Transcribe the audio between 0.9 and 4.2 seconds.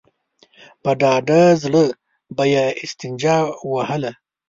ډاډه زړه به يې استنجا وهله.